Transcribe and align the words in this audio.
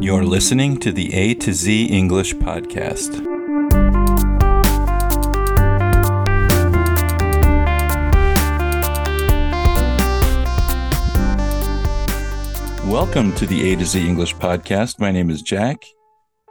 You're 0.00 0.24
listening 0.24 0.76
to 0.78 0.92
the 0.92 1.12
A 1.12 1.34
to 1.34 1.52
Z 1.52 1.86
English 1.86 2.32
Podcast. 2.36 3.18
Welcome 12.86 13.34
to 13.34 13.46
the 13.46 13.72
A 13.72 13.76
to 13.76 13.84
Z 13.84 14.06
English 14.06 14.36
Podcast. 14.36 15.00
My 15.00 15.10
name 15.10 15.30
is 15.30 15.42
Jack, 15.42 15.84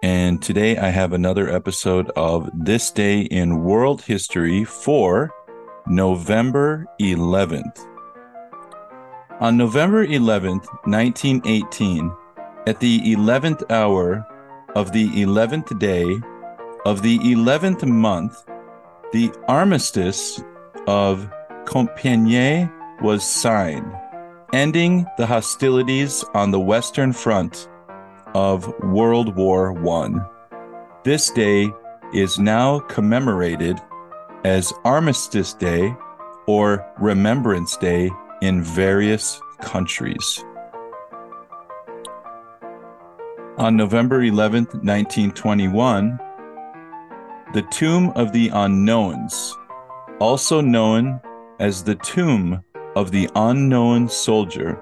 and 0.04 0.42
today 0.42 0.76
I 0.76 0.90
have 0.90 1.14
another 1.14 1.50
episode 1.50 2.10
of 2.18 2.50
This 2.54 2.92
Day 2.92 3.22
in 3.22 3.64
World 3.64 4.02
History 4.02 4.66
for 4.66 5.32
November 5.88 6.86
11th. 7.00 7.80
On 9.40 9.56
November 9.56 10.06
11th, 10.06 10.68
1918, 10.84 12.12
at 12.68 12.82
the 12.82 13.00
11th 13.16 13.64
hour 13.72 14.28
of 14.76 14.92
the 14.92 15.08
11th 15.12 15.80
day 15.80 16.20
of 16.86 17.02
the 17.02 17.18
11th 17.20 17.88
month, 17.88 18.44
the 19.14 19.32
armistice 19.48 20.44
of 20.86 21.30
Compiègne 21.64 22.70
was 23.02 23.24
signed, 23.24 23.90
ending 24.52 25.06
the 25.18 25.26
hostilities 25.26 26.26
on 26.34 26.52
the 26.52 26.60
Western 26.60 27.14
Front 27.14 27.70
of 28.36 28.68
World 28.84 29.34
War 29.38 29.72
I. 29.90 30.20
This 31.06 31.30
day 31.32 31.72
is 32.14 32.38
now 32.38 32.80
commemorated 32.80 33.80
as 34.44 34.74
Armistice 34.84 35.54
Day 35.54 35.96
or 36.48 36.86
Remembrance 37.00 37.78
Day 37.78 38.12
in 38.42 38.62
various 38.62 39.40
countries. 39.62 40.44
On 43.58 43.76
November 43.76 44.22
11, 44.22 44.66
1921, 44.84 46.20
the 47.56 47.64
Tomb 47.72 48.12
of 48.12 48.32
the 48.32 48.50
Unknowns, 48.50 49.58
also 50.20 50.62
known 50.62 51.20
as 51.60 51.84
the 51.84 51.96
Tomb 51.96 52.64
of 52.96 53.10
the 53.10 53.28
Unknown 53.36 54.10
Soldier, 54.10 54.80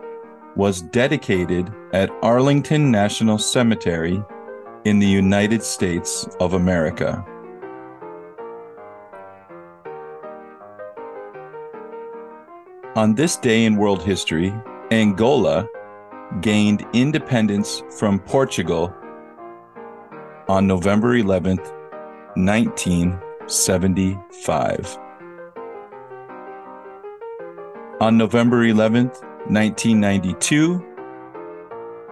was 0.57 0.81
dedicated 0.81 1.71
at 1.93 2.11
Arlington 2.21 2.91
National 2.91 3.37
Cemetery 3.37 4.21
in 4.83 4.99
the 4.99 5.07
United 5.07 5.63
States 5.63 6.27
of 6.41 6.53
America. 6.53 7.25
On 12.97 13.15
this 13.15 13.37
day 13.37 13.63
in 13.63 13.77
world 13.77 14.03
history, 14.03 14.53
Angola 14.91 15.65
gained 16.41 16.85
independence 16.93 17.81
from 17.97 18.19
Portugal 18.19 18.93
on 20.47 20.67
November 20.67 21.17
11th, 21.17 21.71
1975. 22.35 24.97
On 28.01 28.17
November 28.17 28.65
11th, 28.65 29.23
1992, 29.47 30.85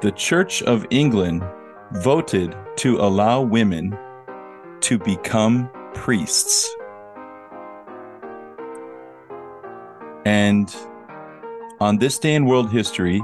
the 0.02 0.12
Church 0.12 0.64
of 0.64 0.88
England 0.90 1.44
voted 1.94 2.56
to 2.78 2.98
allow 2.98 3.42
women 3.42 3.98
to 4.82 4.98
become 4.98 5.70
priests. 5.94 6.74
And 10.26 10.76
on 11.80 11.98
this 11.98 12.18
day 12.18 12.34
in 12.36 12.46
world 12.46 12.72
history, 12.72 13.22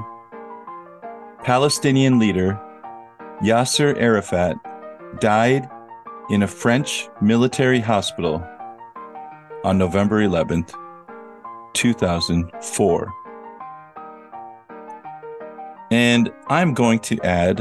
Palestinian 1.42 2.18
leader 2.18 2.60
Yasser 3.42 3.98
Arafat 3.98 4.56
died 5.20 5.68
in 6.28 6.42
a 6.42 6.46
French 6.46 7.08
military 7.22 7.80
hospital 7.80 8.46
on 9.64 9.78
November 9.78 10.22
11th, 10.22 10.74
2004. 11.72 13.12
And 15.90 16.30
I'm 16.48 16.74
going 16.74 16.98
to 17.00 17.18
add 17.22 17.60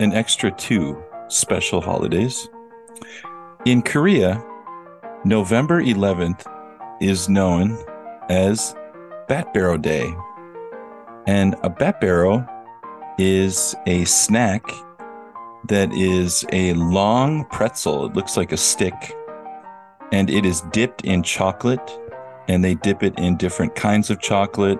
an 0.00 0.12
extra 0.12 0.50
two 0.50 1.02
special 1.28 1.80
holidays. 1.80 2.48
In 3.64 3.80
Korea, 3.80 4.44
November 5.24 5.82
11th 5.82 6.46
is 7.00 7.28
known 7.28 7.78
as 8.28 8.74
Pepero 9.28 9.80
Day. 9.80 10.14
And 11.26 11.54
a 11.62 11.70
Pepero 11.70 12.48
is 13.18 13.74
a 13.86 14.04
snack 14.04 14.62
that 15.68 15.92
is 15.92 16.44
a 16.52 16.74
long 16.74 17.46
pretzel. 17.46 18.06
It 18.06 18.14
looks 18.14 18.36
like 18.36 18.52
a 18.52 18.56
stick, 18.56 19.16
and 20.12 20.28
it 20.28 20.44
is 20.44 20.60
dipped 20.72 21.02
in 21.04 21.22
chocolate. 21.22 22.00
And 22.46 22.62
they 22.62 22.74
dip 22.74 23.02
it 23.02 23.18
in 23.18 23.38
different 23.38 23.74
kinds 23.74 24.10
of 24.10 24.20
chocolate 24.20 24.78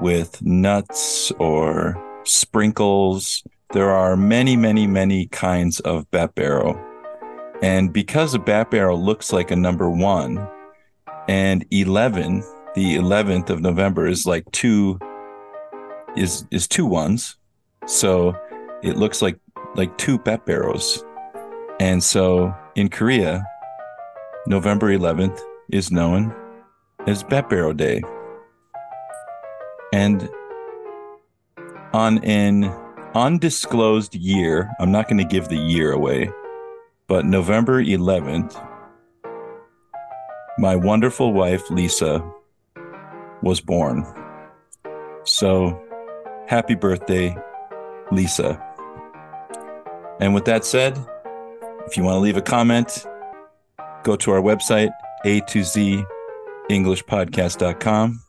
with 0.00 0.40
nuts 0.42 1.32
or 1.40 2.00
sprinkles. 2.24 3.42
There 3.72 3.90
are 3.90 4.16
many, 4.16 4.54
many, 4.56 4.86
many 4.86 5.26
kinds 5.26 5.80
of 5.80 6.08
Pepero. 6.12 6.80
And 7.60 7.92
because 7.92 8.34
a 8.34 8.38
Pepero 8.38 8.96
looks 8.96 9.32
like 9.32 9.50
a 9.50 9.56
number 9.56 9.90
one, 9.90 10.48
and 11.28 11.64
11, 11.70 12.44
the 12.74 12.96
11th 12.96 13.50
of 13.50 13.60
November 13.60 14.06
is 14.06 14.26
like 14.26 14.50
two 14.52 14.98
is 16.16 16.46
is 16.50 16.66
two 16.68 16.86
ones. 16.86 17.36
So 17.86 18.36
it 18.82 18.96
looks 18.96 19.22
like 19.22 19.38
like 19.74 19.96
two 19.98 20.18
Peperos. 20.18 21.02
And 21.80 22.02
so 22.02 22.54
in 22.74 22.88
Korea, 22.88 23.44
November 24.46 24.96
11th 24.96 25.40
is 25.70 25.90
known 25.90 26.34
as 27.06 27.24
Pepero 27.24 27.76
Day. 27.76 28.02
And 29.92 30.28
on 31.92 32.22
an 32.24 32.64
undisclosed 33.14 34.14
year, 34.14 34.70
I'm 34.80 34.92
not 34.92 35.08
going 35.08 35.18
to 35.18 35.24
give 35.24 35.48
the 35.48 35.56
year 35.56 35.92
away, 35.92 36.30
but 37.08 37.26
November 37.26 37.82
11th, 37.82 38.56
my 40.58 40.76
wonderful 40.76 41.32
wife, 41.32 41.68
Lisa, 41.70 42.24
was 43.42 43.60
born. 43.60 44.06
So 45.24 45.80
happy 46.46 46.74
birthday, 46.74 47.36
Lisa. 48.10 48.60
And 50.20 50.34
with 50.34 50.44
that 50.44 50.64
said, 50.64 50.98
if 51.86 51.96
you 51.96 52.04
want 52.04 52.16
to 52.16 52.20
leave 52.20 52.36
a 52.36 52.42
comment, 52.42 53.04
go 54.04 54.16
to 54.16 54.30
our 54.30 54.40
website, 54.40 54.90
A 55.24 55.40
to 55.48 55.64
Z 55.64 56.04
EnglishPodcast.com, 56.70 58.22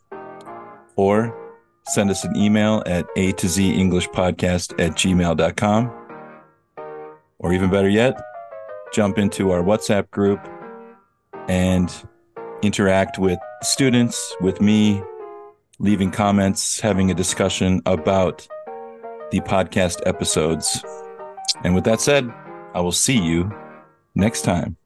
or 0.96 1.38
send 1.86 2.10
us 2.10 2.24
an 2.24 2.36
email 2.36 2.84
at 2.86 3.06
A 3.16 3.32
to 3.34 3.48
Z 3.48 3.74
English 3.74 4.08
Podcast 4.10 4.74
at 4.80 4.94
gmail.com. 4.94 5.92
Or 7.40 7.54
even 7.54 7.70
better 7.70 7.90
yet, 7.90 8.20
jump 8.94 9.18
into 9.18 9.52
our 9.52 9.62
WhatsApp 9.62 10.10
group 10.12 10.40
and 11.50 11.94
interact 12.62 13.20
with 13.20 13.40
students, 13.62 14.36
with 14.40 14.62
me, 14.62 15.04
leaving 15.84 16.10
comments, 16.10 16.80
having 16.80 17.12
a 17.12 17.14
discussion 17.14 17.82
about 17.86 18.48
the 19.32 19.42
podcast 19.42 20.02
episodes. 20.06 20.84
And 21.64 21.76
with 21.76 21.84
that 21.84 22.00
said, 22.00 22.34
I 22.74 22.80
will 22.80 22.94
see 22.94 23.18
you 23.18 23.52
next 24.16 24.44
time. 24.44 24.78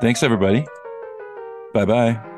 Thanks, 0.00 0.22
everybody. 0.22 0.64
Bye 1.74 1.84
bye. 1.84 2.31